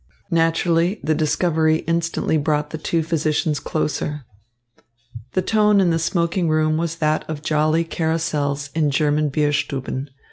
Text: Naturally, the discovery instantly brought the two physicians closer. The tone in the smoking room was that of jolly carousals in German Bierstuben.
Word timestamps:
Naturally, 0.31 0.99
the 1.03 1.13
discovery 1.13 1.83
instantly 1.85 2.35
brought 2.35 2.71
the 2.71 2.79
two 2.79 3.03
physicians 3.03 3.59
closer. 3.59 4.25
The 5.33 5.43
tone 5.43 5.79
in 5.79 5.91
the 5.91 5.99
smoking 5.99 6.49
room 6.49 6.75
was 6.75 6.95
that 6.95 7.23
of 7.29 7.43
jolly 7.43 7.83
carousals 7.83 8.71
in 8.73 8.89
German 8.89 9.29
Bierstuben. 9.29 10.09